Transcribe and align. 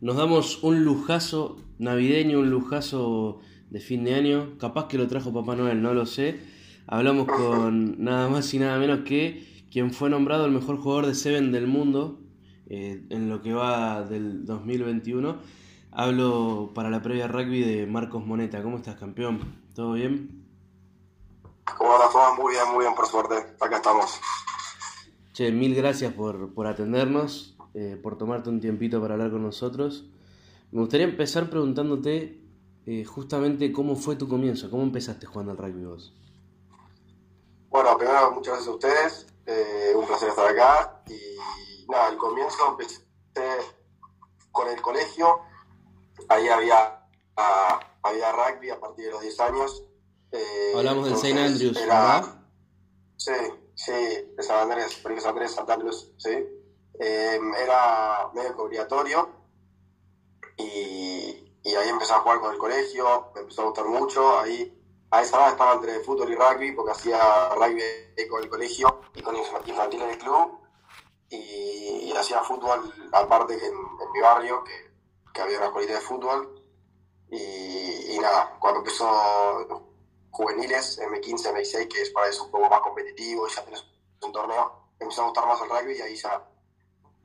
nos 0.00 0.16
damos 0.16 0.62
un 0.62 0.84
lujazo 0.84 1.56
navideño, 1.78 2.40
un 2.40 2.50
lujazo 2.50 3.40
de 3.70 3.80
fin 3.80 4.04
de 4.04 4.14
año. 4.14 4.56
Capaz 4.58 4.88
que 4.88 4.98
lo 4.98 5.08
trajo 5.08 5.32
Papá 5.32 5.56
Noel, 5.56 5.82
no 5.82 5.94
lo 5.94 6.06
sé. 6.06 6.40
Hablamos 6.86 7.26
con 7.26 8.02
nada 8.02 8.28
más 8.28 8.52
y 8.54 8.58
nada 8.58 8.78
menos 8.78 9.00
que 9.00 9.64
quien 9.70 9.92
fue 9.92 10.08
nombrado 10.08 10.46
el 10.46 10.52
mejor 10.52 10.78
jugador 10.78 11.06
de 11.06 11.14
Seven 11.14 11.52
del 11.52 11.66
mundo 11.66 12.20
eh, 12.66 13.04
en 13.10 13.28
lo 13.28 13.42
que 13.42 13.52
va 13.52 14.02
del 14.02 14.44
2021. 14.46 15.36
Hablo 15.90 16.70
para 16.74 16.90
la 16.90 17.02
previa 17.02 17.26
rugby 17.26 17.62
de 17.62 17.86
Marcos 17.86 18.24
Moneta. 18.24 18.62
¿Cómo 18.62 18.76
estás, 18.76 18.96
campeón? 18.96 19.40
¿Todo 19.74 19.94
bien? 19.94 20.44
¿Cómo 21.76 21.92
andas, 21.94 22.10
Muy 22.38 22.52
bien, 22.52 22.64
muy 22.72 22.84
bien, 22.84 22.94
por 22.94 23.06
suerte. 23.06 23.34
Acá 23.60 23.76
estamos. 23.76 24.20
Che, 25.32 25.52
mil 25.52 25.74
gracias 25.74 26.12
por, 26.12 26.54
por 26.54 26.66
atendernos, 26.66 27.57
eh, 27.80 27.96
por 27.96 28.18
tomarte 28.18 28.50
un 28.50 28.60
tiempito 28.60 29.00
para 29.00 29.14
hablar 29.14 29.30
con 29.30 29.40
nosotros. 29.40 30.04
Me 30.72 30.80
gustaría 30.80 31.06
empezar 31.06 31.48
preguntándote 31.48 32.42
eh, 32.86 33.04
justamente 33.04 33.70
cómo 33.70 33.94
fue 33.94 34.16
tu 34.16 34.26
comienzo, 34.28 34.68
cómo 34.68 34.82
empezaste 34.82 35.26
jugando 35.26 35.52
al 35.52 35.58
rugby 35.58 35.84
vos. 35.84 36.12
Bueno, 37.68 37.96
primero 37.96 38.32
muchas 38.32 38.54
gracias 38.54 38.68
a 38.68 38.72
ustedes, 38.72 39.26
eh, 39.46 39.92
un 39.94 40.04
placer 40.08 40.30
estar 40.30 40.48
acá 40.48 41.04
y 41.06 41.86
nada, 41.88 42.08
el 42.08 42.16
comienzo 42.16 42.56
empecé 42.68 43.04
con 44.50 44.68
el 44.68 44.82
colegio, 44.82 45.38
ahí 46.28 46.48
había, 46.48 47.06
ah, 47.36 47.80
había 48.02 48.32
rugby 48.32 48.70
a 48.70 48.80
partir 48.80 49.04
de 49.04 49.12
los 49.12 49.20
10 49.20 49.38
años. 49.38 49.84
Hablamos 50.74 51.04
del 51.04 51.14
St. 51.14 51.40
Andrews, 51.40 51.74
¿verdad? 51.74 52.24
Sí, 53.16 53.32
sí, 53.76 53.92
de 54.36 54.42
San 54.42 54.68
Andrés, 54.68 55.00
San 55.00 55.30
Andrés, 55.30 55.52
Santa 55.52 55.74
Andrés, 55.74 56.10
sí. 56.16 56.57
Em, 57.00 57.54
era 57.54 58.28
medio 58.34 58.56
obligatorio 58.56 59.30
y, 60.56 61.54
y 61.62 61.74
ahí 61.76 61.88
empecé 61.88 62.12
a 62.12 62.18
jugar 62.18 62.40
con 62.40 62.52
el 62.52 62.58
colegio, 62.58 63.30
me 63.34 63.42
empezó 63.42 63.62
a 63.62 63.66
gustar 63.66 63.84
mucho, 63.84 64.38
ahí 64.40 64.74
a 65.10 65.22
esa 65.22 65.36
edad 65.36 65.50
estaba 65.50 65.74
entre 65.74 66.00
fútbol 66.00 66.32
y 66.32 66.34
rugby, 66.34 66.72
porque 66.72 66.90
hacía 66.90 67.50
rugby 67.50 67.80
con 68.28 68.42
el 68.42 68.50
colegio 68.50 69.00
y 69.14 69.22
con 69.22 69.36
infantil 69.36 70.02
en 70.02 70.10
el 70.10 70.18
club, 70.18 70.58
y, 71.30 72.12
hacía 72.16 72.42
fútbol 72.42 72.92
aparte 73.12 73.54
en, 73.54 73.74
en 73.74 74.12
mi 74.12 74.20
barrio, 74.20 74.64
que, 74.64 74.90
que, 75.32 75.40
había 75.40 75.58
una 75.58 75.66
escuelita 75.66 75.94
de 75.94 76.00
fútbol, 76.00 76.64
y, 77.30 78.14
y, 78.14 78.18
nada, 78.18 78.56
cuando 78.58 78.80
empezó 78.80 79.86
juveniles, 80.30 80.98
M15, 81.00 81.52
M16, 81.52 81.88
que 81.88 82.02
es 82.02 82.10
para 82.10 82.28
eso 82.28 82.44
un 82.44 82.50
poco 82.50 82.68
más 82.68 82.80
competitivo, 82.80 83.46
y 83.46 83.50
ya 83.52 83.62
tienes 83.62 83.84
un 84.20 84.32
torneo, 84.32 84.90
empezó 84.98 85.22
a 85.22 85.26
gustar 85.26 85.46
más 85.46 85.60
el 85.62 85.68
rugby 85.70 85.96
y 85.96 86.02
ahí 86.02 86.16
ya 86.16 86.44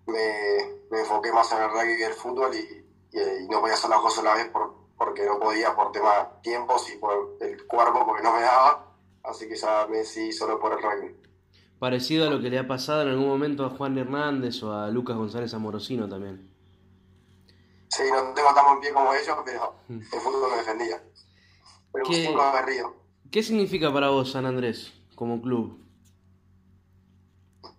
me, 0.07 0.57
me 0.91 0.99
enfoqué 0.99 1.31
más 1.31 1.51
en 1.51 1.63
el 1.63 1.69
rugby 1.69 1.99
y 1.99 2.03
el 2.03 2.13
fútbol 2.13 2.53
y, 2.55 3.17
y, 3.17 3.47
no 3.49 3.61
podía 3.61 3.75
hacer 3.75 3.89
las 3.89 3.99
cosas 3.99 4.19
a 4.19 4.23
la 4.29 4.35
vez 4.35 4.49
por, 4.49 4.73
porque 4.97 5.25
no 5.25 5.39
podía 5.39 5.75
por 5.75 5.91
tema 5.91 6.41
tiempos 6.41 6.89
y 6.93 6.97
por 6.97 7.37
el 7.41 7.65
cuerpo 7.65 8.05
porque 8.05 8.23
no 8.23 8.33
me 8.33 8.41
daba, 8.41 8.95
así 9.23 9.47
que 9.47 9.55
ya 9.55 9.87
me 9.89 9.97
decidí 9.97 10.31
solo 10.31 10.59
por 10.59 10.73
el 10.73 10.81
rugby. 10.81 11.15
Parecido 11.79 12.27
a 12.27 12.29
lo 12.29 12.41
que 12.41 12.49
le 12.49 12.59
ha 12.59 12.67
pasado 12.67 13.01
en 13.01 13.09
algún 13.09 13.27
momento 13.27 13.65
a 13.65 13.69
Juan 13.69 13.97
Hernández 13.97 14.61
o 14.63 14.71
a 14.71 14.87
Lucas 14.87 15.17
González 15.17 15.53
Amorosino 15.53 16.07
también. 16.07 16.49
Sí, 17.89 18.03
no 18.09 18.33
tengo 18.33 18.53
tan 18.53 18.65
buen 18.65 18.79
pie 18.79 18.93
como 18.93 19.13
ellos, 19.13 19.37
pero 19.45 19.75
mm. 19.87 19.99
el 19.99 20.19
fútbol 20.19 20.51
me 20.51 20.57
defendía. 20.57 21.03
Pero 21.91 22.05
¿Qué, 22.05 22.35
¿Qué 23.29 23.43
significa 23.43 23.93
para 23.93 24.09
vos 24.09 24.31
San 24.31 24.45
Andrés 24.45 24.93
como 25.15 25.41
club? 25.41 25.79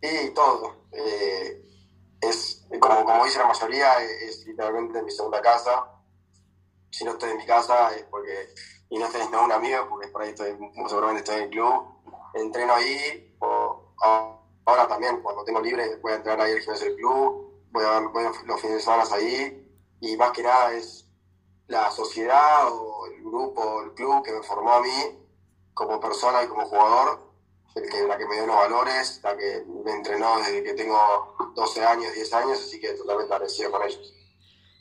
Y 0.00 0.30
todo. 0.34 0.84
Eh, 0.92 1.64
es, 2.28 2.66
como, 2.80 3.04
como 3.04 3.24
dice 3.24 3.38
la 3.38 3.46
mayoría, 3.46 4.02
es 4.02 4.44
literalmente 4.46 5.02
mi 5.02 5.10
segunda 5.10 5.40
casa. 5.40 5.84
Si 6.90 7.04
no 7.04 7.12
estoy 7.12 7.30
en 7.30 7.38
mi 7.38 7.46
casa 7.46 7.94
es 7.94 8.04
porque, 8.04 8.54
y 8.90 8.98
no 8.98 9.08
tenés 9.08 9.28
un 9.28 9.52
amigo, 9.52 9.88
porque 9.88 10.08
por 10.08 10.22
ahí 10.22 10.30
estoy, 10.30 10.56
seguramente 10.88 11.20
estoy 11.20 11.36
en 11.36 11.42
el 11.42 11.50
club, 11.50 11.94
entreno 12.34 12.74
ahí, 12.74 13.36
o 13.40 13.94
ahora 14.00 14.88
también, 14.88 15.20
cuando 15.22 15.44
tengo 15.44 15.60
libre, 15.60 15.96
voy 15.96 16.12
a 16.12 16.16
entrar 16.16 16.40
ahí 16.40 16.52
al 16.52 16.60
gimnasio 16.60 16.86
del 16.86 16.96
club, 16.96 17.64
voy 17.70 17.84
a, 17.84 18.00
voy 18.00 18.24
los 18.44 18.60
fines 18.60 18.76
de 18.76 18.82
semana 18.82 19.04
ahí, 19.12 19.76
y 20.00 20.16
más 20.16 20.30
que 20.32 20.42
nada 20.42 20.72
es 20.72 21.08
la 21.66 21.90
sociedad 21.90 22.68
o 22.70 23.06
el 23.06 23.22
grupo, 23.22 23.82
el 23.82 23.94
club 23.94 24.22
que 24.22 24.32
me 24.32 24.42
formó 24.42 24.74
a 24.74 24.80
mí 24.80 25.18
como 25.72 25.98
persona 25.98 26.42
y 26.42 26.46
como 26.46 26.66
jugador, 26.66 27.23
que, 27.72 28.06
la 28.06 28.18
que 28.18 28.26
me 28.26 28.34
dio 28.34 28.46
los 28.46 28.56
valores, 28.56 29.20
la 29.22 29.36
que 29.36 29.64
me 29.84 29.92
entrenó 29.92 30.38
desde 30.38 30.62
que 30.62 30.74
tengo 30.74 31.34
12 31.54 31.84
años, 31.84 32.12
10 32.14 32.32
años, 32.34 32.58
así 32.58 32.80
que 32.80 32.92
totalmente 32.92 33.32
agradecido 33.32 33.70
con 33.70 33.82
ellos. 33.82 34.14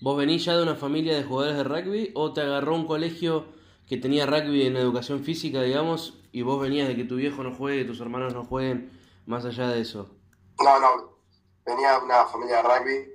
¿Vos 0.02 0.18
venís 0.18 0.44
ya 0.46 0.58
de 0.58 0.64
una 0.64 0.76
familia 0.76 1.16
de 1.16 1.24
jugadores 1.24 1.58
de 1.58 1.64
rugby 1.64 2.12
o 2.14 2.34
te 2.34 2.42
agarró 2.42 2.76
un 2.76 2.86
colegio 2.86 3.46
que 3.88 3.98
tenía 3.98 4.26
rugby 4.26 4.68
en 4.68 4.76
educación 4.76 5.24
física, 5.24 5.62
digamos, 5.62 6.20
y 6.32 6.42
vos 6.42 6.60
venías 6.62 6.88
de 6.88 6.96
que 6.96 7.04
tu 7.04 7.16
viejo 7.16 7.44
no 7.44 7.56
juegue, 7.56 7.86
tus 7.86 8.02
hermanos 8.02 8.34
no 8.34 8.44
jueguen, 8.44 9.00
más 9.26 9.46
allá 9.46 9.70
de 9.70 9.82
eso? 9.82 10.10
No, 10.62 10.80
no, 10.80 11.18
venía 11.66 12.00
de 12.00 12.06
una 12.06 12.26
familia 12.26 12.58
de 12.58 12.64
rugby. 12.64 13.14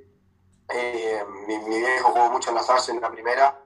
Eh, 0.74 1.24
mi, 1.46 1.58
viejo 1.58 2.08
jugó 2.08 2.30
mucho 2.30 2.50
en 2.50 2.56
la 2.56 2.62
Salle 2.62 2.92
en 2.92 3.00
la 3.00 3.10
primera. 3.10 3.64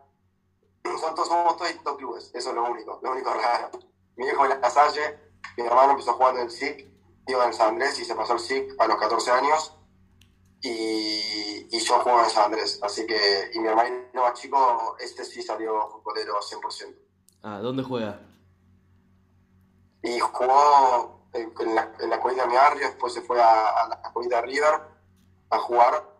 Nosotros 0.84 1.28
somos 1.28 1.56
todos 1.56 1.96
clubes, 1.96 2.30
eso 2.34 2.48
es 2.50 2.54
lo 2.54 2.70
único, 2.70 3.00
lo 3.02 3.12
único 3.12 3.32
raro. 3.34 3.70
Mi 4.16 4.24
viejo 4.24 4.44
en 4.44 4.60
la 4.60 4.70
Salle, 4.70 5.18
mi 5.56 5.64
hermano 5.64 5.92
empezó 5.92 6.14
jugando 6.14 6.40
en 6.40 6.46
el 6.46 6.52
SIC, 6.52 6.88
iba 7.26 7.46
en 7.46 7.52
San 7.52 7.70
Andrés 7.70 7.98
y 7.98 8.04
se 8.04 8.14
pasó 8.14 8.34
al 8.34 8.40
SIC 8.40 8.74
a 8.78 8.86
los 8.86 8.96
14 8.96 9.30
años 9.30 9.76
y, 10.60 11.68
y 11.70 11.80
yo 11.80 11.98
juego 12.00 12.22
en 12.22 12.30
San 12.30 12.44
Andrés, 12.44 12.78
así 12.82 13.06
que, 13.06 13.50
y 13.54 13.58
mi 13.58 13.68
hermano 13.68 13.90
más 14.14 14.34
chico, 14.34 14.96
este 15.00 15.24
sí 15.24 15.42
salió 15.42 15.88
futbolero 15.88 16.34
100%. 16.40 16.94
Ah, 17.42 17.58
¿dónde 17.58 17.82
juega? 17.82 18.20
Y 20.02 20.18
jugó 20.20 21.22
en, 21.32 21.74
la, 21.74 21.92
en 21.98 22.10
la 22.10 22.18
de 22.18 22.46
mi 22.46 22.54
barrio, 22.54 22.86
después 22.86 23.12
se 23.12 23.22
fue 23.22 23.40
a, 23.42 23.88
la 23.88 24.00
escuela 24.04 24.36
de 24.36 24.42
River 24.42 24.80
a 25.50 25.58
jugar 25.58 26.12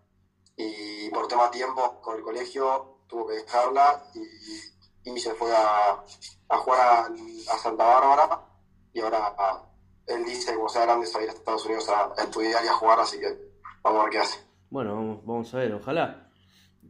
y 0.57 1.09
por 1.11 1.29
tema 1.29 1.51
tiempo 1.51 2.01
con 2.01 2.17
el 2.17 2.23
colegio 2.23 2.99
tuvo 3.07 3.27
que 3.27 3.35
dejarla 3.35 4.05
y, 4.15 5.11
y 5.11 5.21
se 5.21 5.35
fue 5.35 5.55
a, 5.55 6.05
a 6.49 6.59
jugar 6.59 6.81
a, 6.81 7.55
a, 7.55 7.59
Santa 7.59 7.85
Bárbara 7.85 8.52
y 8.93 9.01
ahora 9.01 9.35
él 10.07 10.25
dice 10.25 10.51
que 10.51 10.57
como 10.57 10.69
sea 10.69 10.83
grande 10.83 11.07
se 11.07 11.15
va 11.15 11.21
a 11.21 11.23
ir 11.25 11.31
a 11.31 11.33
Estados 11.33 11.65
Unidos 11.67 11.89
a, 11.89 12.13
a 12.17 12.25
estudiar 12.25 12.65
y 12.65 12.69
a 12.69 12.73
jugar, 12.73 13.01
así 13.01 13.19
que 13.19 13.53
Vamos 13.83 14.01
a 14.01 14.05
ver 14.05 14.13
qué 14.13 14.19
hace. 14.19 14.39
Bueno, 14.71 15.21
vamos, 15.25 15.53
a 15.55 15.59
ver, 15.59 15.75
ojalá. 15.75 16.29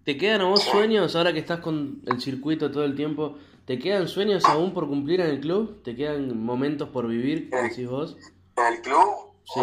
¿Te 0.05 0.19
quedan 0.19 0.43
a 0.43 0.45
vos 0.45 0.63
sueños 0.63 1.17
ahora 1.17 1.33
que 1.33 1.39
estás 1.39 1.61
con 1.61 2.03
el 2.07 2.21
circuito 2.21 2.71
todo 2.71 2.85
el 2.85 2.95
tiempo? 2.95 3.37
¿Te 3.65 3.79
quedan 3.79 4.09
sueños 4.09 4.45
aún 4.45 4.75
por 4.75 4.89
cumplir 4.89 5.21
en 5.21 5.29
el 5.29 5.41
club? 5.41 5.83
¿Te 5.83 5.95
quedan 5.97 6.45
momentos 6.45 6.89
por 6.89 7.07
vivir, 7.07 7.51
como 7.51 7.63
decís 7.63 7.89
vos? 7.89 8.17
¿En 8.57 8.67
el 8.67 8.83
club? 8.83 9.33
Sí. 9.45 9.61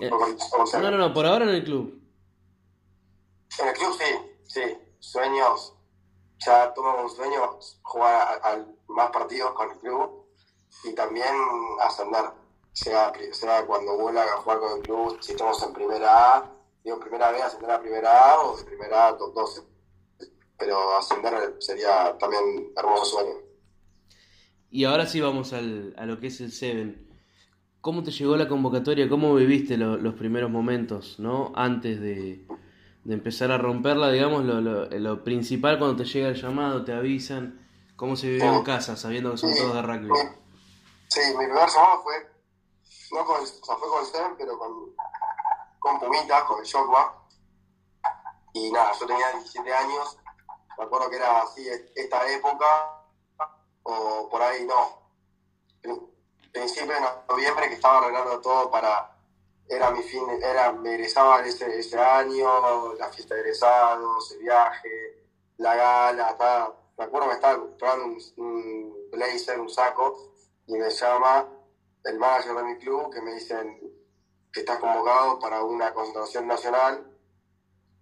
Eh, 0.00 0.10
no, 0.10 0.90
no, 0.90 0.98
no, 0.98 1.12
por 1.12 1.26
ahora 1.26 1.44
en 1.46 1.50
el 1.50 1.64
club. 1.64 2.00
En 3.58 3.68
el 3.68 3.74
club 3.74 3.96
sí, 3.98 4.40
sí. 4.44 4.60
Sueños. 4.98 5.74
Ya 6.46 6.72
tuve 6.72 7.02
un 7.02 7.10
sueño 7.10 7.58
jugar 7.82 8.40
a, 8.42 8.64
más 8.88 9.10
partidos 9.10 9.52
con 9.52 9.70
el 9.70 9.78
club 9.78 10.19
y 10.84 10.94
también 10.94 11.34
ascender. 11.80 12.24
Sea, 12.72 13.12
sea 13.32 13.66
cuando 13.66 13.98
vuelva 13.98 14.22
a 14.22 14.36
jugar 14.38 14.60
con 14.60 14.78
el 14.78 14.82
club, 14.82 15.18
si 15.20 15.32
estamos 15.32 15.60
en 15.62 15.72
primera 15.72 16.36
A 16.36 16.50
digo, 16.84 17.00
primera 17.00 17.30
vez 17.30 17.42
ascender 17.42 17.70
a 17.70 17.80
primera 17.80 18.32
A 18.32 18.40
o 18.40 18.56
de 18.56 18.64
primera 18.64 19.08
A 19.08 19.16
top 19.16 19.34
12. 19.34 19.62
Pero 20.58 20.96
ascender 20.96 21.56
sería 21.58 22.16
también 22.18 22.72
hermoso 22.76 23.04
sueño. 23.04 23.34
Y 24.70 24.84
ahora 24.84 25.06
sí 25.06 25.20
vamos 25.20 25.52
al, 25.52 25.94
a 25.96 26.06
lo 26.06 26.20
que 26.20 26.28
es 26.28 26.40
el 26.40 26.52
Seven. 26.52 27.08
¿Cómo 27.80 28.02
te 28.02 28.10
llegó 28.10 28.36
la 28.36 28.46
convocatoria? 28.46 29.08
¿Cómo 29.08 29.34
viviste 29.34 29.76
los 29.76 30.14
primeros 30.14 30.50
momentos, 30.50 31.18
no? 31.18 31.50
Antes 31.56 32.00
de, 32.00 32.46
de 33.04 33.14
empezar 33.14 33.50
a 33.50 33.58
romperla, 33.58 34.12
digamos, 34.12 34.44
lo, 34.44 34.60
lo, 34.60 34.86
lo, 34.86 35.24
principal 35.24 35.78
cuando 35.78 35.96
te 35.96 36.04
llega 36.04 36.28
el 36.28 36.34
llamado, 36.34 36.84
te 36.84 36.92
avisan. 36.92 37.66
¿Cómo 37.96 38.16
se 38.16 38.28
vivió 38.28 38.54
en 38.54 38.62
casa, 38.62 38.96
sabiendo 38.96 39.30
que 39.32 39.38
son 39.38 39.54
todos 39.54 39.74
de 39.74 39.82
rugby? 39.82 40.10
Sí, 41.12 41.20
mi 41.30 41.44
primer 41.44 41.68
llamado 41.68 42.04
fue, 42.04 42.30
no 43.10 43.24
con, 43.24 43.42
o 43.42 43.46
sea, 43.46 43.76
fue 43.76 43.88
con 43.88 44.06
Seven, 44.06 44.36
pero 44.38 44.56
con, 44.56 44.94
con 45.80 45.98
Pumita, 45.98 46.44
con 46.44 46.60
el 46.60 46.64
Shokwa. 46.64 47.26
Y 48.52 48.70
nada, 48.70 48.92
yo 48.92 49.06
tenía 49.06 49.32
17 49.32 49.74
años, 49.74 50.16
me 50.78 50.84
acuerdo 50.84 51.10
que 51.10 51.16
era 51.16 51.40
así 51.40 51.68
esta 51.96 52.28
época, 52.30 53.02
o 53.82 54.28
por 54.30 54.40
ahí 54.40 54.64
no. 54.64 55.00
Principio 56.52 56.94
de 56.94 57.00
noviembre 57.28 57.68
que 57.68 57.74
estaba 57.74 57.98
arreglando 57.98 58.40
todo 58.40 58.70
para, 58.70 59.16
era 59.68 59.90
mi 59.90 60.04
fin, 60.04 60.22
era, 60.40 60.70
me 60.70 60.94
egresaba 60.94 61.44
ese, 61.44 61.76
ese 61.76 61.98
año, 61.98 62.94
la 62.94 63.08
fiesta 63.08 63.34
de 63.34 63.40
egresados, 63.40 64.30
el 64.30 64.38
viaje, 64.38 65.26
la 65.56 65.74
gala, 65.74 66.30
estaba, 66.30 66.76
me 66.96 67.04
acuerdo 67.04 67.30
que 67.30 67.34
estaba 67.34 67.58
comprando 67.58 68.16
un 68.36 69.08
blazer, 69.10 69.58
un 69.58 69.68
saco, 69.68 70.29
y 70.70 70.78
me 70.78 70.88
llama 70.88 71.48
el 72.04 72.18
manager 72.18 72.54
de 72.54 72.62
mi 72.62 72.78
club 72.78 73.12
que 73.12 73.20
me 73.20 73.34
dicen, 73.34 73.80
que 74.52 74.60
está 74.60 74.78
convocado 74.78 75.38
para 75.40 75.64
una 75.64 75.92
concentración 75.92 76.46
nacional 76.46 77.06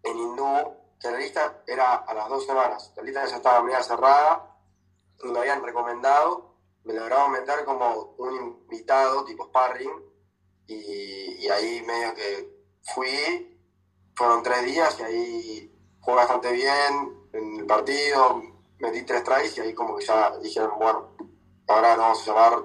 en 0.02 0.18
hindú 0.18 0.76
que 1.00 1.10
la 1.10 1.18
lista 1.18 1.62
era 1.66 1.94
a 1.94 2.14
las 2.14 2.28
dos 2.28 2.44
semanas. 2.44 2.92
La 2.96 3.02
lista 3.02 3.24
ya 3.24 3.36
estaba 3.36 3.62
media 3.62 3.82
cerrada, 3.82 4.54
me 5.24 5.38
habían 5.38 5.62
recomendado, 5.62 6.56
me 6.84 6.92
lograron 6.92 7.32
meter 7.32 7.64
como 7.64 8.14
un 8.18 8.34
invitado 8.34 9.24
tipo 9.24 9.46
sparring 9.46 9.90
y, 10.66 11.48
ahí 11.48 11.82
medio 11.86 12.14
que 12.14 12.66
fui, 12.82 13.58
fueron 14.14 14.42
tres 14.42 14.64
días 14.64 15.00
y 15.00 15.02
ahí 15.02 15.78
fue 16.02 16.14
bastante 16.14 16.52
bien 16.52 17.28
en 17.32 17.60
el 17.60 17.66
partido, 17.66 18.42
metí 18.78 19.02
tres 19.02 19.24
tries 19.24 19.56
y 19.56 19.60
ahí 19.62 19.74
como 19.74 19.96
que 19.96 20.04
ya 20.04 20.36
dijeron, 20.38 20.78
bueno, 20.78 21.16
ahora 21.68 21.96
nos 21.96 21.98
vamos 21.98 22.22
a 22.22 22.26
llamar 22.26 22.64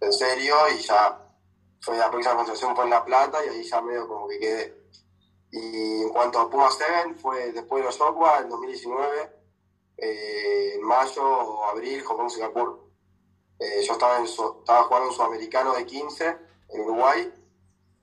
en 0.00 0.12
serio 0.12 0.56
y 0.74 0.78
ya 0.80 1.22
fue 1.80 1.96
la 1.96 2.10
próxima 2.10 2.34
concentración 2.34 2.74
fue 2.74 2.84
en 2.84 2.90
La 2.90 3.04
Plata 3.04 3.44
y 3.44 3.48
ahí 3.48 3.62
ya 3.62 3.80
medio 3.80 4.08
como 4.08 4.26
que 4.26 4.38
quedé. 4.38 4.86
Y 5.52 6.02
en 6.02 6.08
cuanto 6.08 6.40
a 6.40 6.50
Puma 6.50 6.68
7, 6.70 7.14
fue 7.14 7.52
después 7.52 7.82
de 7.82 7.86
los 7.86 8.00
Aqua 8.00 8.40
en 8.40 8.48
2019, 8.48 9.30
eh, 9.98 10.72
en 10.74 10.82
mayo 10.82 11.22
o 11.22 11.64
abril, 11.66 12.02
Japón 12.02 12.28
Singapur. 12.28 12.90
Eh, 13.58 13.82
yo 13.86 13.92
estaba, 13.92 14.18
en 14.18 14.24
estaba 14.24 14.84
jugando 14.84 15.08
un 15.08 15.14
sudamericano 15.14 15.74
de 15.74 15.86
15 15.86 16.36
en 16.70 16.80
Uruguay 16.80 17.32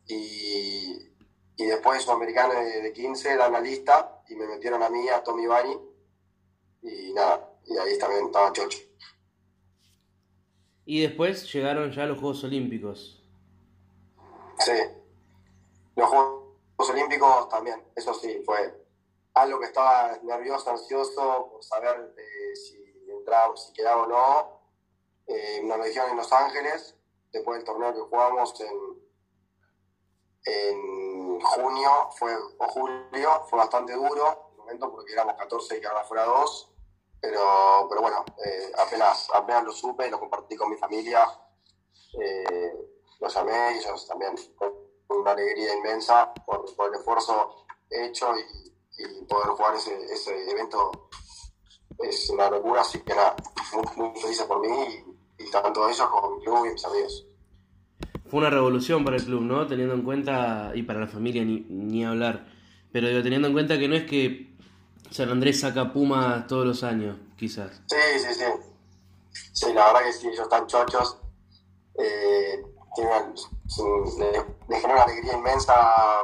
y, 0.07 1.12
y 1.57 1.65
después 1.65 2.00
de 2.00 2.04
sudamericano 2.06 2.54
de, 2.54 2.81
de 2.81 2.94
15 2.94 3.36
dan 3.36 3.51
la 3.51 3.60
lista 3.60 4.24
y 4.30 4.36
me 4.36 4.48
metieron 4.48 4.81
a 4.81 4.89
mí, 4.89 5.10
a 5.10 5.24
Tommy 5.24 5.45
Bani 5.45 5.77
y 6.81 7.13
nada, 7.13 7.54
y 7.65 7.77
ahí 7.77 7.98
también 7.98 8.25
estaba 8.25 8.51
Chocho. 8.51 8.80
Y 10.85 11.01
después 11.01 11.51
llegaron 11.51 11.91
ya 11.91 12.06
los 12.06 12.19
Juegos 12.19 12.44
Olímpicos. 12.44 13.24
Sí, 14.59 14.71
los 15.95 16.09
Juegos 16.09 16.89
Olímpicos 16.89 17.50
también, 17.50 17.83
eso 17.95 18.13
sí, 18.13 18.41
fue 18.45 18.83
algo 19.33 19.59
que 19.59 19.68
estaba 19.68 20.18
nervioso, 20.24 20.69
ansioso 20.69 21.50
por 21.51 21.63
saber 21.63 22.13
si 22.56 22.77
entraba, 23.09 23.56
si 23.56 23.74
quedaba 23.74 24.03
o 24.03 24.07
no. 24.07 24.63
Eh, 25.27 25.62
nos 25.63 25.77
lo 25.77 25.85
en 25.85 26.18
Los 26.18 26.31
Ángeles, 26.33 26.97
después 27.31 27.57
del 27.57 27.65
torneo 27.65 27.94
que 27.94 28.01
jugamos 28.01 28.59
en, 28.59 29.03
en 30.45 31.39
junio 31.39 31.89
fue, 32.18 32.36
o 32.36 32.68
julio, 32.68 33.45
fue 33.50 33.59
bastante 33.59 33.94
duro, 33.94 34.50
el 34.51 34.57
momento 34.57 34.91
porque 34.91 35.13
éramos 35.13 35.36
14 35.36 35.77
y 35.77 35.79
quedaron 35.79 36.06
fuera 36.06 36.25
2 36.25 36.73
pero, 37.24 37.88
pero 37.88 38.02
bueno, 38.02 38.25
eh, 38.46 38.70
apenas, 38.78 39.30
apenas 39.34 39.64
lo 39.64 39.72
supe, 39.72 40.12
lo 40.12 40.20
compartí 40.20 40.58
con 40.58 40.70
mi 40.70 40.75
familia, 40.75 41.25
eh, 42.22 42.74
lo 43.22 43.28
llamé 43.30 43.78
ellos 43.78 44.06
también 44.06 44.36
con 44.56 44.74
una 45.08 45.31
alegría 45.31 45.74
inmensa 45.74 46.34
por, 46.46 46.66
por 46.75 46.90
el 46.90 47.00
esfuerzo 47.00 47.66
hecho 47.90 48.28
y, 48.38 49.02
y, 49.02 49.24
poder 49.24 49.52
jugar 49.52 49.75
ese, 49.75 49.96
ese 50.12 50.52
evento 50.52 51.10
es 52.00 52.30
una 52.30 52.50
locura, 52.50 52.81
así 52.81 53.00
que 53.00 53.16
nada, 53.16 53.38
muy, 53.74 54.12
muy 54.12 54.36
por 54.46 54.60
mí 54.60 55.06
y, 55.40 55.44
y, 55.46 55.50
tanto 55.50 55.88
ellos 55.88 56.06
como 56.10 56.36
mi 56.36 56.44
club 56.44 56.66
y 56.66 56.74
mis 56.74 56.84
amigos. 56.84 57.25
Fue 58.25 58.40
una 58.42 58.50
revolución 58.50 59.06
para 59.06 59.16
el 59.16 59.24
club, 59.24 59.44
¿no? 59.44 59.66
Teniendo 59.66 59.94
en 59.94 60.04
cuenta, 60.04 60.74
y 60.75 60.84
para 60.84 61.00
la 61.00 61.08
familia 61.08 61.46
ni, 61.46 61.62
ni 61.70 62.04
hablar, 62.04 62.48
pero 62.92 63.08
digo, 63.08 63.24
teniendo 63.24 63.48
en 63.48 63.54
cuenta 63.54 63.80
que 63.80 63.88
no 63.88 63.96
es 63.96 64.04
que 64.04 64.52
San 65.11 65.29
Andrés 65.29 65.59
saca 65.59 65.91
Pumas 65.91 66.47
todos 66.47 66.65
los 66.65 66.83
años, 66.83 67.17
quizás. 67.38 67.81
Sí, 67.88 68.19
sí, 68.19 68.33
sí. 68.33 68.45
Sí, 69.51 69.73
la 69.73 69.85
verdad 69.88 70.05
que 70.05 70.13
sí, 70.13 70.27
ellos 70.27 70.41
están 70.41 70.67
chochos. 70.67 71.17
Eh, 71.95 72.63
tienen, 72.95 73.35
genera 74.69 74.94
una 74.94 75.03
alegría 75.03 75.33
inmensa 75.33 75.73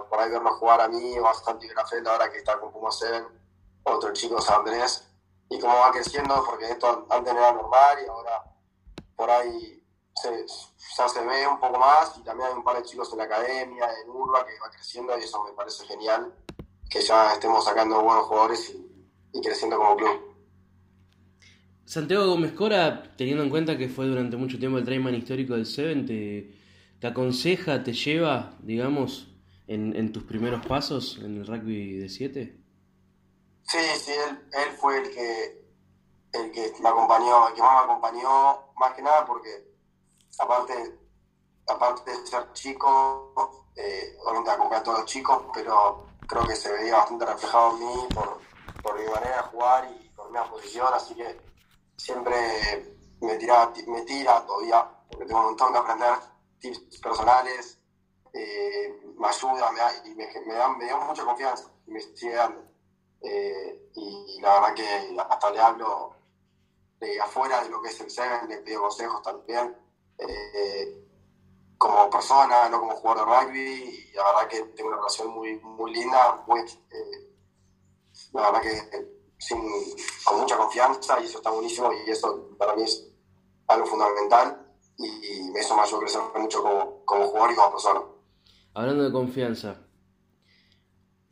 por 0.10 0.20
ahí 0.20 0.30
verlos 0.30 0.54
jugar 0.58 0.82
a 0.82 0.88
mí 0.88 1.16
Santi 1.44 1.68
Grafel 1.68 2.06
ahora 2.08 2.32
que 2.32 2.40
está 2.40 2.60
con 2.60 2.72
Pumas 2.72 2.98
7, 3.00 3.26
otro 3.84 4.14
chico 4.14 4.42
San 4.42 4.60
Andrés. 4.60 5.06
Y 5.52 5.60
cómo 5.60 5.76
va 5.80 5.92
creciendo, 5.92 6.44
porque 6.46 6.70
esto 6.70 7.08
antes 7.10 7.34
no 7.34 7.40
era 7.40 7.54
normal 7.54 7.98
y 8.06 8.08
ahora 8.08 8.44
por 9.16 9.32
ahí 9.32 9.84
se, 10.14 10.46
ya 10.96 11.10
se 11.10 11.26
ve 11.26 11.48
un 11.48 11.60
poco 11.60 11.80
más 11.80 12.16
y 12.18 12.24
también 12.24 12.50
hay 12.50 12.56
un 12.56 12.64
par 12.64 12.78
de 12.78 12.84
chicos 12.84 13.12
en 13.12 13.18
la 13.18 13.24
academia, 13.24 13.88
en 14.04 14.10
Urba, 14.12 14.46
que 14.46 14.60
va 14.60 14.70
creciendo 14.70 15.18
y 15.18 15.24
eso 15.24 15.44
me 15.44 15.54
parece 15.54 15.86
genial 15.88 16.32
que 16.90 17.02
ya 17.02 17.34
estemos 17.34 17.64
sacando 17.64 18.02
buenos 18.02 18.26
jugadores 18.26 18.70
y, 18.72 19.38
y 19.38 19.42
creciendo 19.42 19.78
como 19.78 19.96
club. 19.96 20.30
Santiago 21.86 22.28
Gómez 22.28 22.52
Cora, 22.54 23.16
teniendo 23.18 23.44
en 23.44 23.50
cuenta 23.50 23.78
que 23.78 23.90
fue 23.90 24.06
durante 24.06 24.38
mucho 24.38 24.60
tiempo 24.60 24.78
el 24.78 24.86
Trayman 24.86 25.16
histórico 25.16 25.56
del 25.56 25.66
Seven, 25.66 26.06
te, 26.06 26.54
te, 27.00 27.08
aconseja, 27.08 27.84
te 27.84 27.94
lleva, 27.94 28.56
digamos, 28.60 29.28
en, 29.66 29.96
en, 29.96 30.12
tus 30.12 30.24
primeros 30.24 30.64
pasos 30.66 31.20
en 31.24 31.38
el 31.38 31.48
rugby 31.48 31.98
de 31.98 32.08
7? 32.08 32.60
Sí, 33.64 33.78
sí, 33.98 34.12
él, 34.12 34.40
él, 34.54 34.78
fue 34.78 35.00
el 35.00 35.10
que, 35.10 35.66
el 36.34 36.52
que 36.52 36.74
me 36.80 36.90
acompañó, 36.90 37.48
el 37.48 37.56
que 37.56 37.62
más 37.62 37.74
me 37.74 37.92
acompañó, 37.92 38.72
más 38.76 38.94
que 38.94 39.02
nada 39.02 39.26
porque, 39.26 39.50
aparte, 40.38 40.96
aparte 41.68 42.12
de 42.12 42.28
ser 42.28 42.54
chico, 42.54 43.66
eh, 43.76 44.16
obviamente 44.26 44.52
acompañé 44.52 44.82
a 44.82 44.84
todos 44.84 45.00
los 45.00 45.08
chicos, 45.08 45.44
pero 45.56 46.09
creo 46.30 46.46
que 46.46 46.56
se 46.56 46.72
veía 46.72 46.96
bastante 46.96 47.26
reflejado 47.26 47.72
en 47.72 47.80
mí 47.80 48.12
por, 48.14 48.40
por 48.84 49.00
mi 49.00 49.06
manera 49.10 49.38
de 49.38 49.44
jugar 49.44 49.92
y 49.92 50.10
por 50.10 50.32
mi 50.32 50.38
posición, 50.50 50.88
así 50.94 51.16
que 51.16 51.42
siempre 51.98 52.96
me, 53.20 53.36
tira, 53.36 53.74
me 53.88 54.04
tira 54.04 54.46
todavía, 54.46 54.88
porque 55.10 55.26
tengo 55.26 55.40
un 55.40 55.46
montón 55.48 55.74
que 55.74 55.80
aprender, 55.80 56.14
tips 56.60 57.00
personales, 57.00 57.80
eh, 58.32 59.02
me 59.18 59.28
ayuda 59.28 59.72
me 59.72 59.80
da, 59.80 59.92
y 60.06 60.16
me, 60.16 60.28
me, 60.46 60.54
da, 60.54 60.70
me 60.70 60.86
dio 60.86 60.98
mucha 61.00 61.26
confianza 61.26 61.68
y 61.88 61.92
me 61.92 62.00
sigue 62.00 62.36
dando. 62.36 62.64
Eh, 63.22 63.90
y, 63.96 64.40
la 64.40 64.54
verdad 64.54 64.76
que 64.76 65.18
hasta 65.18 65.50
le 65.50 65.60
hablo 65.60 66.16
de 67.00 67.20
afuera 67.20 67.64
de 67.64 67.70
lo 67.70 67.82
que 67.82 67.90
es 67.90 68.00
el 68.02 68.12
Seven, 68.12 68.48
le 68.48 68.60
pido 68.60 68.82
consejos 68.82 69.24
también. 69.24 69.76
Eh, 70.20 71.09
como 71.80 72.10
persona, 72.10 72.68
no 72.70 72.82
como 72.82 72.96
jugador 72.98 73.26
de 73.26 73.48
rugby, 73.48 74.10
y 74.12 74.14
la 74.14 74.24
verdad 74.26 74.48
que 74.50 74.62
tengo 74.76 74.90
una 74.90 74.98
relación 74.98 75.30
muy, 75.30 75.58
muy 75.62 75.94
linda, 75.94 76.44
muy, 76.46 76.60
eh, 76.60 77.34
la 78.34 78.52
verdad 78.52 78.62
que 78.62 79.08
sin, 79.38 79.58
con 80.26 80.42
mucha 80.42 80.58
confianza, 80.58 81.22
y 81.22 81.26
eso 81.26 81.38
está 81.38 81.50
buenísimo, 81.50 81.90
y 81.94 82.12
eso 82.12 82.50
para 82.58 82.76
mí 82.76 82.84
es 82.84 83.10
algo 83.68 83.86
fundamental, 83.86 84.68
y 84.98 85.58
eso 85.58 85.74
me 85.74 85.84
ayudó 85.84 85.98
a 85.98 86.00
crecer 86.02 86.22
mucho 86.36 86.62
como, 86.62 87.06
como 87.06 87.28
jugador 87.28 87.52
y 87.54 87.56
como 87.56 87.72
persona. 87.72 88.02
Hablando 88.74 89.04
de 89.06 89.12
confianza, 89.14 89.88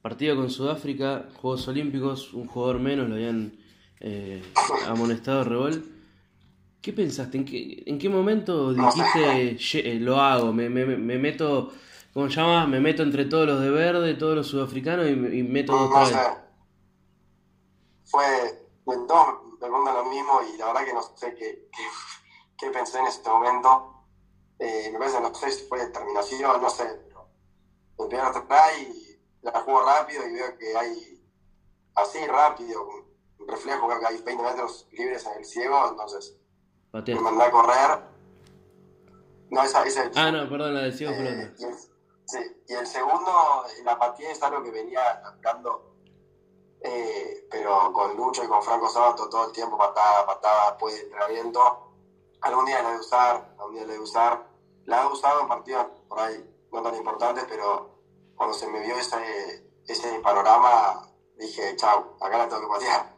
partido 0.02 0.38
con 0.38 0.50
Sudáfrica, 0.50 1.28
Juegos 1.42 1.68
Olímpicos, 1.68 2.34
un 2.34 2.48
jugador 2.48 2.80
menos, 2.80 3.10
lo 3.10 3.16
habían 3.16 3.60
eh, 4.00 4.42
amonestado 4.88 5.44
Revol 5.44 5.97
¿Qué 6.88 6.94
pensaste? 6.94 7.38
¿En 7.38 7.44
qué, 7.44 7.84
en 7.86 8.00
qué 8.00 8.08
momento 8.08 8.74
dijiste, 8.74 9.58
eh, 9.80 9.96
lo 9.96 10.22
hago, 10.22 10.54
me, 10.54 10.70
me, 10.70 10.86
me, 10.86 11.18
meto, 11.18 11.70
¿cómo 12.14 12.30
se 12.30 12.38
llama? 12.38 12.66
Me 12.66 12.80
meto 12.80 13.04
entre 13.04 13.26
todos 13.26 13.46
los 13.46 13.60
de 13.60 13.70
verde, 13.70 14.14
todos 14.14 14.38
los 14.38 14.48
sudafricanos 14.48 15.06
y, 15.06 15.10
y 15.10 15.44
meto 15.44 15.74
no, 15.74 15.90
dos 15.90 15.90
no 15.90 16.06
sé. 16.06 16.16
Fue, 18.06 18.24
todos 18.86 19.28
me 19.52 19.58
preguntan 19.60 19.96
lo 19.96 20.06
mismo 20.06 20.40
y 20.44 20.58
la 20.58 20.68
verdad 20.68 20.86
que 20.86 20.94
no 20.94 21.02
sé 21.02 21.36
qué, 21.36 21.68
qué, 21.76 21.84
qué 22.58 22.70
pensé 22.70 23.00
en 23.00 23.08
ese 23.08 23.22
momento. 23.30 24.06
Eh, 24.58 24.90
me 24.94 24.98
parece, 24.98 25.20
no 25.20 25.36
sé 25.36 25.52
si 25.52 25.66
fue 25.66 25.80
determinación, 25.80 26.62
no 26.62 26.70
sé, 26.70 26.86
pero 27.06 27.28
el 28.00 28.08
primer 28.08 28.32
try 28.48 28.94
y 28.94 29.20
la 29.42 29.52
juego 29.60 29.84
rápido 29.86 30.26
y 30.26 30.36
veo 30.36 30.58
que 30.58 30.78
hay 30.78 31.22
así 31.96 32.26
rápido, 32.28 32.88
un 33.40 33.46
reflejo, 33.50 33.90
veo 33.90 34.00
que 34.00 34.06
hay 34.06 34.22
20 34.22 34.42
metros 34.42 34.88
libres 34.94 35.26
en 35.26 35.40
el 35.40 35.44
ciego, 35.44 35.90
entonces 35.90 36.38
Patea. 36.92 37.16
me 37.16 37.22
mandé 37.22 37.44
a 37.44 37.52
correr. 37.52 38.00
No, 39.50 39.64
esa, 39.64 39.86
esa 39.86 40.12
Ah, 40.16 40.32
no, 40.32 40.50
perdón, 40.50 40.74
la 40.74 40.82
decía 40.82 41.10
eh, 41.12 41.54
y, 41.58 41.64
el, 41.64 41.74
sí, 42.26 42.40
y 42.68 42.74
el 42.74 42.86
segundo, 42.86 43.64
la 43.84 43.98
pateé 43.98 44.32
es 44.32 44.44
algo 44.44 44.62
que 44.62 44.72
venía 44.72 45.22
tocando, 45.22 45.96
eh, 46.82 47.48
pero 47.50 47.94
con 47.94 48.16
Lucho 48.18 48.44
y 48.44 48.48
con 48.48 48.62
Franco 48.62 48.90
Sabato 48.90 49.30
todo 49.30 49.48
el 49.48 49.54
tiempo, 49.54 49.78
patada, 49.78 50.26
patada, 50.26 50.72
después 50.72 50.96
de 50.96 51.02
entrenamiento. 51.04 51.94
Algún 52.42 52.66
día 52.66 52.84
la 52.84 52.92
de 52.92 53.00
usar, 53.00 53.56
algún 53.58 53.76
día 53.76 53.86
la 53.86 53.94
de 53.94 54.00
usar. 54.00 54.48
La 54.86 55.04
he 55.04 55.08
usado 55.08 55.42
en 55.42 55.48
partidos 55.48 55.88
por 56.08 56.20
ahí 56.20 56.44
no 56.72 56.82
tan 56.82 56.96
importantes, 56.96 57.46
pero 57.50 57.98
cuando 58.36 58.56
se 58.56 58.68
me 58.68 58.80
vio 58.82 58.96
ese, 58.98 59.68
ese 59.88 60.20
panorama, 60.20 61.08
dije, 61.38 61.76
chau, 61.76 62.16
acá 62.22 62.38
la 62.38 62.48
tengo 62.48 62.62
que 62.62 62.68
patear. 62.68 63.18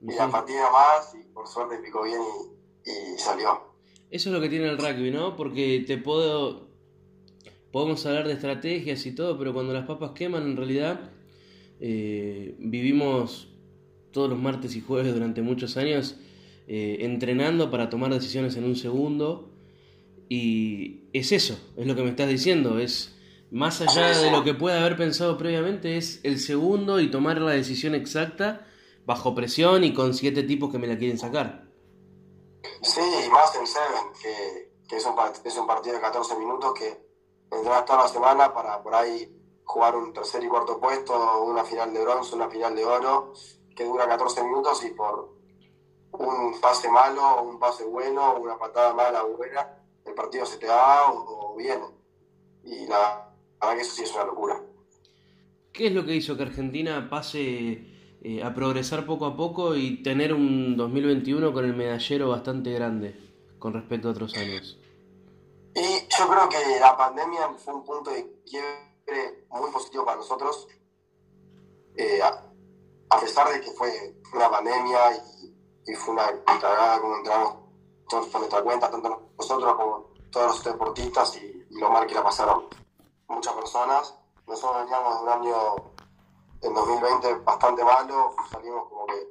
Y 0.00 0.12
la 0.14 0.28
pateé 0.28 0.62
más 0.70 1.14
y 1.14 1.24
por 1.24 1.46
suerte 1.46 1.78
picó 1.78 2.02
bien 2.02 2.22
y, 2.22 2.59
y 2.84 3.18
salió. 3.18 3.70
Eso 4.10 4.28
es 4.28 4.34
lo 4.34 4.40
que 4.40 4.48
tiene 4.48 4.68
el 4.68 4.78
rugby, 4.78 5.10
¿no? 5.10 5.36
Porque 5.36 5.84
te 5.86 5.98
puedo. 5.98 6.68
Podemos 7.70 8.04
hablar 8.06 8.26
de 8.26 8.34
estrategias 8.34 9.06
y 9.06 9.14
todo, 9.14 9.38
pero 9.38 9.52
cuando 9.52 9.72
las 9.72 9.86
papas 9.86 10.10
queman, 10.10 10.42
en 10.42 10.56
realidad 10.56 11.12
eh, 11.78 12.56
vivimos 12.58 13.48
todos 14.10 14.28
los 14.28 14.38
martes 14.38 14.74
y 14.74 14.80
jueves 14.80 15.14
durante 15.14 15.40
muchos 15.40 15.76
años 15.76 16.16
eh, 16.66 16.98
entrenando 17.00 17.70
para 17.70 17.88
tomar 17.88 18.12
decisiones 18.12 18.56
en 18.56 18.64
un 18.64 18.74
segundo. 18.74 19.52
Y 20.28 21.02
es 21.12 21.32
eso, 21.32 21.58
es 21.76 21.86
lo 21.86 21.94
que 21.94 22.02
me 22.02 22.10
estás 22.10 22.28
diciendo. 22.28 22.80
Es 22.80 23.16
más 23.50 23.80
allá 23.80 24.16
de 24.18 24.30
lo 24.30 24.44
que 24.44 24.54
puede 24.54 24.78
haber 24.78 24.96
pensado 24.96 25.36
previamente, 25.38 25.96
es 25.96 26.20
el 26.24 26.38
segundo 26.38 27.00
y 27.00 27.10
tomar 27.10 27.40
la 27.40 27.52
decisión 27.52 27.94
exacta 27.94 28.66
bajo 29.06 29.34
presión 29.34 29.82
y 29.82 29.92
con 29.92 30.14
siete 30.14 30.42
tipos 30.42 30.70
que 30.70 30.78
me 30.78 30.86
la 30.86 30.98
quieren 30.98 31.18
sacar. 31.18 31.69
Sí, 32.82 33.00
y 33.26 33.28
más 33.30 33.54
en 33.54 33.66
Seven, 33.66 34.12
que, 34.20 34.96
es, 34.96 35.06
un, 35.06 35.66
partido 35.66 35.94
de 35.94 36.00
14 36.00 36.36
minutos 36.36 36.74
que 36.74 37.06
vendrá 37.50 37.84
toda 37.84 38.02
la 38.02 38.08
semana 38.08 38.52
para 38.52 38.82
por 38.82 38.94
ahí 38.94 39.36
jugar 39.64 39.96
un 39.96 40.12
tercer 40.12 40.42
y 40.42 40.48
cuarto 40.48 40.80
puesto, 40.80 41.42
una 41.44 41.64
final 41.64 41.92
de 41.92 42.02
bronce, 42.02 42.34
una 42.34 42.48
final 42.48 42.74
de 42.74 42.84
oro, 42.84 43.32
que 43.74 43.84
dura 43.84 44.08
14 44.08 44.42
minutos 44.44 44.84
y 44.84 44.90
por 44.90 45.32
un 46.12 46.60
pase 46.60 46.90
malo, 46.90 47.42
un 47.42 47.58
pase 47.58 47.84
bueno, 47.84 48.36
una 48.36 48.58
patada 48.58 48.92
mala 48.92 49.24
o 49.24 49.36
buena, 49.36 49.78
el 50.04 50.14
partido 50.14 50.44
se 50.44 50.58
te 50.58 50.66
va 50.66 51.12
o, 51.12 51.54
viene. 51.56 51.86
Y 52.64 52.86
la, 52.86 53.32
verdad 53.60 53.76
que 53.76 53.82
eso 53.82 53.94
sí 53.94 54.02
es 54.02 54.14
una 54.14 54.24
locura. 54.24 54.60
¿Qué 55.72 55.86
es 55.86 55.92
lo 55.92 56.04
que 56.04 56.16
hizo 56.16 56.36
que 56.36 56.42
Argentina 56.42 57.08
pase 57.08 57.99
eh, 58.22 58.42
a 58.42 58.52
progresar 58.52 59.06
poco 59.06 59.24
a 59.24 59.34
poco 59.34 59.74
y 59.74 60.02
tener 60.02 60.34
un 60.34 60.76
2021 60.76 61.54
con 61.54 61.64
el 61.64 61.74
medallero 61.74 62.28
bastante 62.28 62.70
grande 62.70 63.16
con 63.58 63.72
respecto 63.72 64.08
a 64.08 64.10
otros 64.10 64.36
años? 64.36 64.78
Y 65.74 66.06
yo 66.18 66.28
creo 66.28 66.48
que 66.50 66.80
la 66.80 66.96
pandemia 66.96 67.48
fue 67.56 67.74
un 67.74 67.84
punto 67.84 68.10
de 68.10 68.42
quiebre 68.44 69.46
muy 69.48 69.70
positivo 69.70 70.04
para 70.04 70.18
nosotros. 70.18 70.68
Eh, 71.96 72.20
a, 72.22 73.20
pesar 73.20 73.48
de 73.52 73.60
que 73.60 73.70
fue 73.70 74.14
una 74.34 74.50
pandemia 74.50 74.98
y, 75.86 75.94
fue 75.94 76.14
una 76.14 76.26
cagada 76.44 77.00
como 77.00 77.16
entramos 77.16 77.54
todos 78.08 78.26
por 78.28 78.40
nuestra 78.42 78.62
cuenta, 78.62 78.90
tanto 78.90 79.30
nosotros 79.38 79.74
como 79.74 80.12
todos 80.30 80.46
los 80.46 80.64
deportistas 80.64 81.36
y, 81.36 81.66
y, 81.70 81.80
lo 81.80 81.90
mal 81.90 82.06
que 82.06 82.14
la 82.14 82.22
pasaron 82.22 82.66
muchas 83.28 83.54
personas. 83.54 84.14
Nosotros 84.46 84.84
veníamos 84.84 85.16
de 85.16 85.22
un 85.22 85.28
año 85.30 85.54
en 86.62 86.74
2020 86.74 87.34
bastante 87.44 87.84
malo, 87.84 88.34
salimos 88.50 88.88
como 88.88 89.06
que 89.06 89.28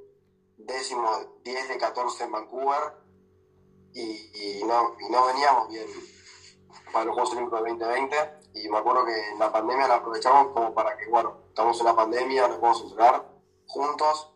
décimo 0.57 1.09
10 1.43 1.69
de 1.69 1.77
14 1.77 2.23
en 2.23 2.31
Vancouver 2.31 2.93
y, 3.93 4.63
no, 4.65 4.95
veníamos 5.25 5.69
bien 5.69 5.87
para 6.91 7.05
los 7.05 7.13
Juegos 7.13 7.31
Olímpicos 7.33 7.63
de 7.63 7.69
2020 7.69 8.15
y 8.53 8.69
me 8.69 8.77
acuerdo 8.77 9.05
que 9.05 9.29
en 9.29 9.39
la 9.39 9.51
pandemia 9.51 9.87
la 9.87 9.95
aprovechamos 9.95 10.53
como 10.53 10.73
para 10.73 10.97
que, 10.97 11.07
bueno, 11.07 11.43
estamos 11.47 11.79
en 11.79 11.85
la 11.85 11.95
pandemia, 11.95 12.47
nos 12.47 12.57
podemos 12.57 12.81
entrenar 12.83 13.29
juntos, 13.67 14.33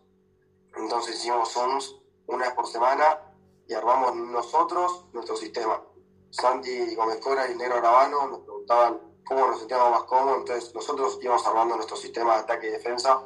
entonces 0.75 1.15
hicimos 1.15 1.50
Zooms 1.51 2.00
una 2.27 2.45
vez 2.45 2.53
por 2.53 2.67
semana 2.67 3.19
y 3.67 3.73
armamos 3.73 4.15
nosotros 4.15 5.05
nuestro 5.13 5.35
sistema. 5.35 5.81
Santi 6.29 6.95
Gómez 6.95 7.17
Cora 7.17 7.50
y 7.50 7.55
Negro 7.55 7.77
Gravano 7.77 8.27
nos 8.27 8.39
preguntaban 8.39 9.12
cómo 9.25 9.48
nos 9.48 9.60
sentíamos 9.60 9.92
más 9.92 10.03
cómodos, 10.03 10.39
entonces 10.39 10.75
nosotros 10.75 11.20
íbamos 11.22 11.46
armando 11.46 11.75
nuestro 11.75 11.98
sistema 11.98 12.36
de 12.36 12.39
ataque 12.42 12.68
y 12.68 12.72
defensa 12.72 13.22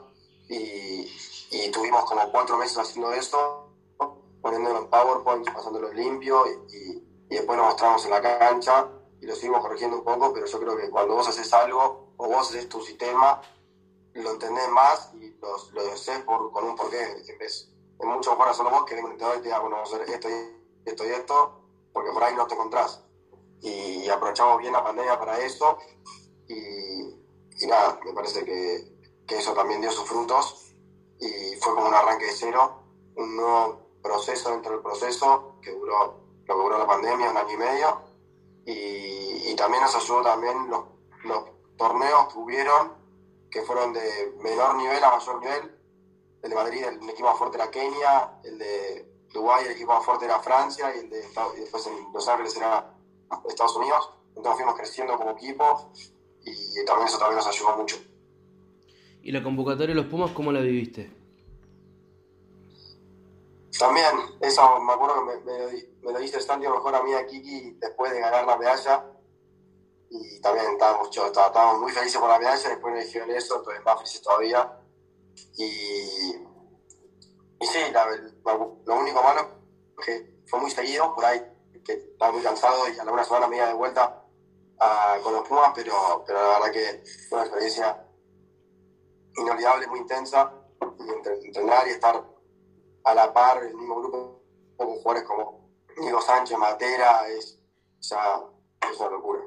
y, 0.49 1.11
tuvimos 1.71 2.05
como 2.05 2.31
cuatro 2.31 2.57
meses 2.57 2.77
haciendo 2.77 3.11
esto, 3.13 3.69
poniéndolo 4.41 4.79
en 4.79 4.89
PowerPoint, 4.89 5.53
pasándolo 5.53 5.91
limpio 5.91 6.45
y, 6.69 7.03
después 7.29 7.57
nos 7.57 7.67
mostramos 7.67 8.05
en 8.05 8.11
la 8.11 8.21
cancha 8.21 8.87
y 9.21 9.25
lo 9.25 9.35
seguimos 9.35 9.61
corrigiendo 9.61 9.97
un 9.97 10.03
poco, 10.03 10.33
pero 10.33 10.45
yo 10.45 10.59
creo 10.59 10.77
que 10.77 10.89
cuando 10.89 11.15
vos 11.15 11.27
haces 11.27 11.51
algo 11.53 12.13
o 12.17 12.27
vos 12.27 12.49
haces 12.49 12.69
tu 12.69 12.81
sistema, 12.81 13.41
lo 14.13 14.31
entendés 14.31 14.69
más 14.69 15.11
y 15.13 15.31
lo, 15.39 15.57
lo 15.73 15.93
haces 15.93 16.19
por, 16.19 16.51
con 16.51 16.63
un 16.65 16.75
porqué. 16.75 17.01
En, 17.27 17.37
vez, 17.37 17.69
en 17.99 18.07
muchos 18.07 18.33
jugadores 18.33 18.57
solo 18.57 18.71
vos 18.71 18.85
que 18.85 18.93
el 18.93 19.05
entrenador 19.05 19.37
te 19.37 19.43
diga, 19.43 19.59
bueno, 19.59 19.75
vamos 19.75 19.93
a 19.93 19.97
hacer 19.97 20.09
esto 20.09 20.29
y 20.29 20.89
esto 20.89 21.05
y 21.05 21.09
esto, 21.09 21.61
porque 21.93 22.11
por 22.11 22.23
ahí 22.23 22.35
no 22.35 22.47
te 22.47 22.55
encontrás. 22.55 23.03
Y, 23.61 24.07
aprovechamos 24.09 24.59
bien 24.59 24.71
la 24.71 24.83
pandemia 24.83 25.19
para 25.19 25.37
eso 25.39 25.77
y, 26.47 26.53
y 27.59 27.67
nada, 27.67 27.99
me 28.05 28.13
parece 28.13 28.45
que, 28.45 28.97
que 29.27 29.37
eso 29.37 29.53
también 29.53 29.81
dio 29.81 29.91
sus 29.91 30.07
frutos. 30.07 30.73
Y 31.19 31.55
fue 31.59 31.73
como 31.75 31.87
un 31.87 31.93
arranque 31.93 32.25
de 32.25 32.31
cero, 32.31 32.83
un 33.15 33.35
nuevo 33.35 33.87
proceso 34.01 34.51
dentro 34.51 34.71
del 34.73 34.81
proceso 34.81 35.55
que 35.61 35.71
duró 35.71 36.27
lo 36.45 36.55
que 36.55 36.63
duró 36.63 36.77
la 36.77 36.87
pandemia, 36.87 37.29
un 37.29 37.37
año 37.37 37.53
y 37.53 37.57
medio, 37.57 38.01
y, 38.65 39.55
también 39.55 39.81
nos 39.81 39.95
ayudó 39.95 40.21
también 40.21 40.69
los, 40.69 40.85
los, 41.23 41.43
torneos 41.77 42.31
que 42.31 42.39
hubieron, 42.39 42.93
que 43.51 43.61
fueron 43.63 43.91
de 43.93 44.35
menor 44.39 44.75
nivel 44.75 45.03
a 45.03 45.11
mayor 45.11 45.39
nivel. 45.39 45.77
El 46.41 46.49
de 46.49 46.55
Madrid, 46.55 46.83
el, 46.83 47.09
equipo 47.09 47.27
más 47.27 47.37
fuerte 47.37 47.57
era 47.57 47.69
Kenia, 47.69 48.39
el 48.43 48.57
de 48.57 49.11
Dubái, 49.33 49.65
el 49.65 49.71
equipo 49.71 49.93
más 49.93 50.05
fuerte 50.05 50.25
era 50.25 50.39
Francia, 50.39 50.95
y, 50.95 50.99
el 50.99 51.09
de, 51.09 51.19
y 51.57 51.59
después 51.59 51.87
en 51.87 52.13
Los 52.13 52.27
Ángeles 52.27 52.55
era 52.55 52.96
Estados 53.47 53.75
Unidos. 53.75 54.09
Entonces 54.35 54.55
fuimos 54.55 54.75
creciendo 54.75 55.17
como 55.17 55.31
equipo 55.31 55.91
y 56.43 56.85
también 56.85 57.07
eso 57.07 57.17
también 57.17 57.37
nos 57.37 57.47
ayudó 57.47 57.77
mucho. 57.77 57.97
¿Y 59.21 59.31
la 59.31 59.43
convocatoria 59.43 59.93
de 59.93 60.01
los 60.01 60.05
Pumas 60.05 60.31
cómo 60.31 60.51
la 60.51 60.61
viviste? 60.61 61.11
También, 63.77 64.07
eso 64.41 64.79
me 64.79 64.93
acuerdo 64.93 65.15
que 65.15 65.39
me, 65.45 65.67
me, 66.01 66.13
lo 66.13 66.19
dice 66.19 66.41
Santi 66.41 66.67
mejor 66.67 66.95
a 66.95 67.03
mí 67.03 67.13
a 67.13 67.25
Kiki 67.27 67.77
después 67.79 68.11
de 68.11 68.19
ganar 68.19 68.45
la 68.45 68.57
medalla. 68.57 69.05
Y 70.09 70.39
también 70.39 70.71
estábamos, 70.71 71.09
estábamos 71.09 71.81
muy 71.81 71.91
felices 71.91 72.17
por 72.17 72.29
la 72.29 72.39
medalla, 72.39 72.69
después 72.69 72.93
me 72.93 73.03
dijeron 73.03 73.29
eso, 73.31 73.57
entonces 73.57 73.83
más 73.83 73.97
felices 73.97 74.21
todavía. 74.21 74.79
Y, 75.57 75.65
y 77.59 77.67
sí, 77.67 77.79
lo 78.85 78.95
único 78.95 79.21
malo 79.21 79.41
es 79.99 80.05
que 80.05 80.41
fue 80.47 80.59
muy 80.61 80.71
seguido, 80.71 81.13
por 81.13 81.25
ahí 81.25 81.41
que 81.87 81.93
estaba 81.93 82.33
muy 82.33 82.43
cansado 82.43 82.89
y 82.89 82.99
a 82.99 83.05
la 83.05 83.11
una 83.11 83.23
semana 83.23 83.47
me 83.47 83.55
iba 83.55 83.67
de 83.67 83.73
vuelta 83.73 84.23
con 85.23 85.33
los 85.33 85.47
Pumas, 85.47 85.71
pero, 85.73 86.23
pero 86.27 86.39
la 86.39 86.59
verdad 86.59 86.71
que 86.71 87.03
fue 87.29 87.39
una 87.39 87.47
experiencia 87.47 88.05
inolvidable, 89.37 89.87
muy 89.87 89.99
intensa. 89.99 90.53
Entrenar 91.43 91.87
y 91.87 91.91
estar 91.91 92.23
a 93.03 93.13
la 93.15 93.33
par, 93.33 93.63
el 93.63 93.73
mismo 93.73 93.99
grupo 93.99 94.43
con 94.75 94.87
jugadores 94.87 95.23
como 95.23 95.71
Nico 95.99 96.21
Sánchez, 96.21 96.57
Matera, 96.57 97.27
es, 97.29 97.59
es 97.99 98.99
una 98.99 99.09
locura. 99.09 99.41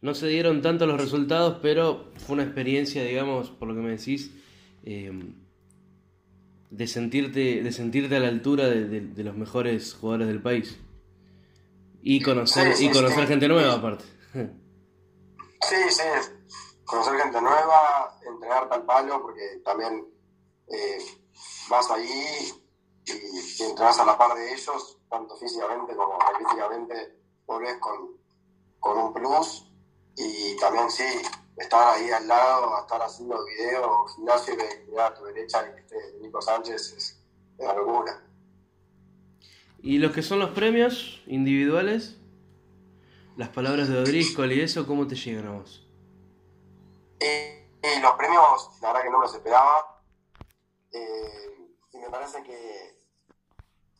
No 0.00 0.14
se 0.14 0.28
dieron 0.28 0.60
tanto 0.60 0.86
los 0.86 1.00
resultados, 1.00 1.58
pero 1.62 2.12
fue 2.18 2.34
una 2.34 2.44
experiencia, 2.44 3.02
digamos, 3.02 3.50
por 3.50 3.68
lo 3.68 3.74
que 3.74 3.80
me 3.80 3.96
decís, 3.96 4.30
em, 4.84 5.43
de, 6.76 6.86
sentirte, 6.88 7.62
de 7.62 7.72
sentirte 7.72 8.16
a 8.16 8.20
la 8.20 8.28
altura 8.28 8.66
de, 8.66 9.24
los 9.24 9.36
mejores 9.36 9.94
jugadores 9.94 10.28
del 10.28 10.42
país. 10.42 10.78
Y 12.02 12.22
conocer, 12.22 12.74
y 12.80 12.90
conocer 12.90 13.26
gente 13.26 13.48
nueva, 13.48 13.74
aparte. 13.74 14.04
Sí, 15.66 15.76
sí, 15.88 16.02
conocer 16.84 17.18
gente 17.18 17.40
nueva, 17.40 18.18
entrenar 18.30 18.68
tal 18.68 18.84
palo, 18.84 19.22
porque 19.22 19.62
también 19.64 20.06
eh, 20.68 20.98
vas 21.70 21.90
ahí 21.90 22.52
y, 23.06 23.62
entras 23.62 23.98
a 23.98 24.04
la 24.04 24.18
par 24.18 24.34
de 24.34 24.52
ellos, 24.52 24.98
tanto 25.08 25.34
físicamente 25.38 25.96
como 25.96 26.18
artísticamente, 26.20 27.18
volvés 27.46 27.78
con, 27.78 28.10
con 28.78 28.98
un 28.98 29.14
plus 29.14 29.72
y 30.16 30.54
también 30.56 30.90
sí, 30.90 31.22
estar 31.56 31.94
ahí 31.94 32.10
al 32.10 32.26
lado, 32.26 32.80
estar 32.80 33.00
haciendo 33.02 33.44
video, 33.44 34.06
gimnasio 34.14 34.54
y 34.54 34.98
a 34.98 35.14
tu 35.14 35.24
derecha 35.24 35.64
y 35.66 35.78
este 35.78 35.96
Nico 36.20 36.40
Sánchez 36.42 36.94
es, 36.96 37.20
una 37.58 37.72
locura. 37.74 38.20
¿Y 39.80 39.98
los 39.98 40.12
que 40.12 40.22
son 40.22 40.40
los 40.40 40.50
premios 40.50 41.22
individuales? 41.26 42.16
Las 43.36 43.50
palabras 43.50 43.88
de 43.88 43.98
Odrisco 43.98 44.44
y 44.46 44.60
eso, 44.60 44.86
¿cómo 44.86 45.06
te 45.06 45.14
llegan 45.14 45.46
a 45.46 45.52
vos? 45.52 45.86
Y, 47.20 48.00
los 48.00 48.12
premios, 48.12 48.70
la 48.80 48.88
verdad 48.88 49.02
que 49.02 49.10
no 49.10 49.20
los 49.20 49.34
esperaba. 49.34 50.02
Eh, 50.92 51.68
y 51.92 51.98
me 51.98 52.08
parece 52.10 52.42
que 52.42 52.96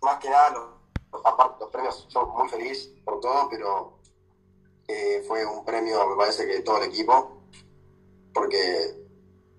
más 0.01 0.19
que 0.19 0.31
nada 0.31 0.51
los, 0.51 1.61
los, 1.61 1.71
premios, 1.71 2.09
yo 2.09 2.27
muy 2.27 2.49
feliz 2.49 2.93
por 3.05 3.21
todo, 3.21 3.49
pero 3.49 3.99
eh, 4.89 5.25
fue 5.27 5.45
un 5.47 5.65
premio, 5.65 6.07
me 6.09 6.17
parece 6.17 6.47
que 6.47 6.61
todo 6.61 6.79
el 6.79 6.91
equipo, 6.91 7.34
porque 8.35 8.95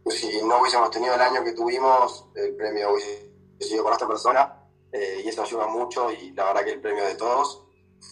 si 0.07 0.41
no 0.43 0.59
hubiésemos 0.59 0.91
tenido 0.91 1.15
el 1.15 1.21
año 1.21 1.43
que 1.43 1.53
tuvimos, 1.53 2.27
el 2.35 2.55
premio 2.55 2.93
hubiese 2.93 3.31
sido 3.59 3.83
para 3.83 3.95
esta 3.95 4.07
persona, 4.07 4.61
eh, 4.91 5.21
y 5.25 5.29
eso 5.29 5.41
ayuda 5.41 5.67
mucho, 5.67 6.11
y 6.11 6.31
la 6.31 6.45
verdad 6.45 6.65
que 6.65 6.71
el 6.73 6.81
premio 6.81 7.05
de 7.05 7.15
todos, 7.15 7.65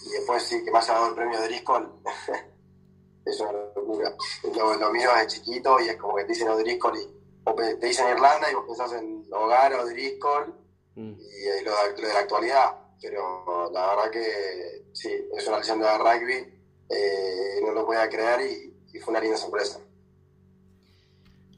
y 0.08 0.10
después 0.12 0.44
sí, 0.44 0.64
que 0.64 0.72
me 0.72 0.80
haya 0.80 0.94
dado 0.94 1.10
el 1.10 1.16
premio 1.16 1.40
de 1.40 1.48
Driscoll, 1.48 2.02
es 3.26 3.40
una 3.40 3.52
locura. 3.76 4.16
Lo, 4.56 4.76
lo 4.76 4.92
mío 4.92 5.12
de 5.16 5.28
chiquito, 5.28 5.80
y 5.80 5.90
es 5.90 5.98
como 5.98 6.16
que 6.16 6.24
te 6.24 6.34
dicen 6.34 6.58
Driscoll 6.58 6.98
y 6.98 7.24
o 7.46 7.56
te 7.56 7.76
dicen 7.76 8.08
Irlanda 8.10 8.50
y 8.50 8.56
vos 8.56 8.66
pensás 8.66 8.94
en 8.94 9.26
Hogar 9.32 9.74
o 9.74 9.86
Driscoll 9.86 10.54
mm. 10.96 11.12
y 11.12 11.64
lo, 11.64 11.72
de 11.96 12.14
la 12.14 12.20
actualidad. 12.20 12.80
Pero 13.02 13.70
la 13.72 13.96
verdad 13.96 14.12
que 14.12 14.86
sí, 14.94 15.10
es 15.36 15.48
una 15.48 15.60
leyenda 15.60 15.92
de 15.92 15.98
rugby, 15.98 16.62
eh, 16.90 17.60
no 17.62 17.72
lo 17.72 17.86
podía 17.86 18.10
creer 18.10 18.42
y, 18.42 18.70
fue 19.00 19.12
una 19.12 19.20
linda 19.20 19.38
sorpresa. 19.38 19.80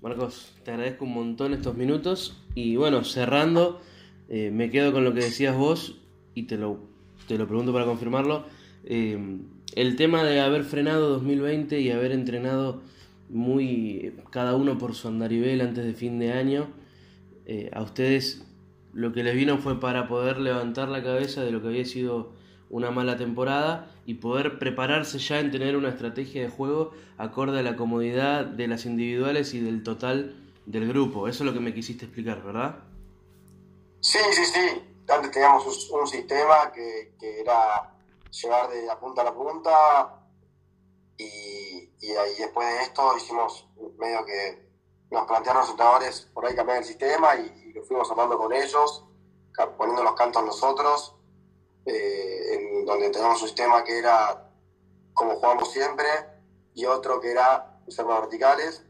Marcos, 0.06 0.54
te 0.64 0.70
agradezco 0.70 1.04
un 1.04 1.16
montón 1.16 1.56
estos 1.56 1.76
minutos 1.76 2.40
y 2.54 2.76
bueno, 2.76 3.04
cerrando, 3.04 3.82
eh, 4.30 4.52
me 4.52 4.70
quedo 4.70 4.94
con 4.94 5.04
lo 5.04 5.16
que 5.16 5.22
decías 5.22 5.58
vos 5.58 5.98
y 6.36 6.44
te 6.44 6.58
lo, 6.58 6.78
te 7.28 7.40
lo 7.40 7.48
pregunto 7.48 7.74
para 7.74 7.86
confirmarlo. 7.86 8.46
Eh, 8.84 9.18
el 9.74 9.96
tema 9.96 10.24
de 10.24 10.42
haber 10.42 10.64
frenado 10.64 11.10
2020 11.10 11.80
y 11.82 11.90
haber 11.90 12.12
entrenado 12.12 12.84
muy 13.30 14.14
cada 14.30 14.56
uno 14.56 14.78
por 14.78 14.94
su 14.94 15.08
andarivel 15.08 15.60
antes 15.62 15.84
de 15.84 15.96
fin 15.96 16.20
de 16.20 16.34
año, 16.34 16.68
eh, 17.48 17.72
a 17.74 17.82
ustedes 17.82 18.46
lo 18.94 19.12
que 19.12 19.24
les 19.24 19.34
vino 19.34 19.58
fue 19.58 19.80
para 19.80 20.08
poder 20.08 20.40
levantar 20.40 20.88
la 20.88 21.02
cabeza 21.02 21.44
de 21.44 21.50
lo 21.50 21.64
que 21.64 21.70
había 21.70 21.86
sido 21.86 22.32
una 22.70 22.92
mala 22.92 23.18
temporada 23.18 23.95
y 24.06 24.16
poder 24.16 24.60
prepararse 24.60 25.18
ya 25.18 25.40
en 25.40 25.52
tener 25.52 25.76
una 25.76 25.90
estrategia 25.90 26.44
de 26.44 26.50
juego 26.50 26.92
acorde 27.18 27.60
a 27.60 27.64
la 27.64 27.76
comodidad 27.76 28.46
de 28.46 28.68
las 28.68 28.86
individuales 28.86 29.54
y 29.54 29.60
del 29.60 29.84
total 29.84 30.36
del 30.66 30.88
grupo. 30.88 31.28
Eso 31.28 31.44
es 31.44 31.48
lo 31.48 31.54
que 31.54 31.60
me 31.60 31.74
quisiste 31.74 32.06
explicar, 32.06 32.44
¿verdad? 32.44 32.80
Sí, 34.00 34.20
sí, 34.32 34.46
sí. 34.46 34.82
Antes 35.08 35.32
teníamos 35.32 35.90
un, 35.92 36.08
sistema 36.08 36.72
que, 36.72 37.16
era 37.42 37.96
llegar 38.30 38.70
de 38.70 38.86
la 38.86 39.00
punta 39.00 39.22
a 39.22 39.26
la 39.26 39.34
punta 39.34 40.28
y, 41.18 41.90
y, 42.02 42.14
después 42.40 42.68
de 42.68 42.82
esto 42.84 43.18
hicimos 43.18 43.68
medio 43.98 44.26
que 44.26 44.66
nos 45.12 45.26
plantearon 45.28 45.62
los 45.62 45.72
entrenadores 45.72 46.22
por 46.34 46.46
ahí 46.46 46.56
cambiar 46.56 46.80
el 46.80 46.86
sistema 46.86 47.36
y, 47.36 47.72
lo 47.74 47.84
fuimos 47.84 48.10
hablando 48.10 48.38
con 48.38 48.54
ellos, 48.54 49.06
poniendo 49.78 50.04
los 50.04 50.14
cantos 50.14 50.46
nosotros, 50.46 51.15
eh, 51.86 52.54
en 52.54 52.86
donde 52.86 53.10
teníamos 53.10 53.42
un 53.42 53.48
sistema 53.48 53.84
que 53.84 53.98
era 54.00 54.52
como 55.14 55.36
jugamos 55.36 55.72
siempre 55.72 56.06
y 56.74 56.86
otro 56.86 57.20
que 57.20 57.32
era 57.32 57.80
ser 57.88 58.06
más 58.06 58.22
verticales. 58.22 58.84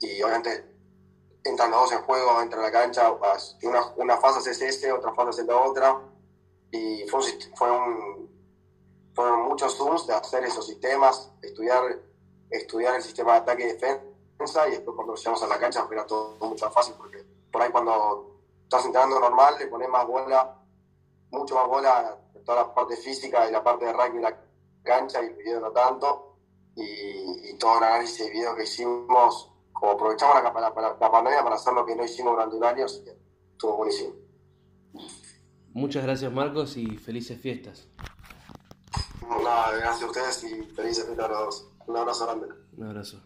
Y 0.00 0.22
obviamente 0.22 0.70
entran 1.44 1.70
los 1.70 1.82
dos 1.82 1.92
en 1.92 2.02
juego, 2.02 2.40
entra 2.40 2.60
a 2.60 2.62
la 2.64 2.72
cancha, 2.72 3.10
una, 3.62 3.86
una 3.96 4.16
fase 4.18 4.50
es 4.50 4.60
este, 4.60 4.92
otra 4.92 5.12
fase 5.14 5.42
es 5.42 5.46
la 5.46 5.56
otra, 5.56 6.00
y 6.70 7.04
fue, 7.08 7.70
un, 7.70 8.30
fueron 9.14 9.42
muchos 9.42 9.76
zooms 9.76 10.06
de 10.06 10.14
hacer 10.14 10.44
esos 10.44 10.66
sistemas, 10.66 11.32
estudiar, 11.42 11.98
estudiar 12.50 12.94
el 12.96 13.02
sistema 13.02 13.32
de 13.32 13.38
ataque 13.38 13.64
y 13.64 13.72
defensa, 13.72 14.68
y 14.68 14.72
después 14.72 14.94
cuando 14.94 15.14
llegamos 15.14 15.42
a 15.42 15.46
la 15.46 15.58
cancha 15.58 15.86
era 15.90 16.06
todo 16.06 16.36
mucho 16.40 16.66
más 16.66 16.74
fácil, 16.74 16.94
porque 16.96 17.24
por 17.50 17.62
ahí 17.62 17.70
cuando 17.70 18.38
estás 18.62 18.84
entrenando 18.84 19.18
normal 19.18 19.56
le 19.58 19.66
pones 19.66 19.88
más 19.88 20.06
bola, 20.06 20.59
mucho 21.30 21.54
más 21.54 21.68
bola, 21.68 22.18
toda 22.44 22.62
la 22.62 22.74
parte 22.74 22.96
física 22.96 23.48
y 23.48 23.52
la 23.52 23.62
parte 23.62 23.84
de 23.84 23.92
rugby 23.92 24.16
en 24.16 24.22
la 24.22 24.40
cancha, 24.82 25.22
y 25.22 25.26
el 25.26 25.34
video 25.34 25.60
no 25.60 25.70
tanto, 25.70 26.36
y, 26.76 27.50
y 27.50 27.58
todo 27.58 27.78
el 27.78 27.84
análisis 27.84 28.18
de 28.18 28.30
video 28.30 28.54
que 28.54 28.64
hicimos 28.64 29.50
como 29.80 29.92
aprovechamos 29.92 30.42
la, 30.42 30.70
la, 31.00 31.10
pandemia 31.10 31.42
para 31.42 31.56
hacer 31.56 31.72
lo 31.72 31.86
que 31.86 31.96
no 31.96 32.04
hicimos 32.04 32.32
durante 32.32 32.54
un 32.54 32.64
año, 32.64 32.84
así 32.84 33.02
que 33.02 33.16
estuvo 33.52 33.76
buenísimo. 33.78 34.14
Muchas 35.72 36.02
gracias 36.02 36.30
Marcos 36.30 36.76
y 36.76 36.98
felices 36.98 37.40
fiestas. 37.40 37.88
Nada, 39.42 39.72
gracias 39.72 40.02
a 40.02 40.06
ustedes 40.06 40.44
y 40.44 40.62
felices 40.74 41.06
fiestas 41.06 41.26
a 41.26 41.28
todos. 41.28 41.70
Un 41.86 41.96
abrazo 41.96 42.26
grande. 42.26 42.48
Un 42.76 42.86
abrazo. 42.86 43.22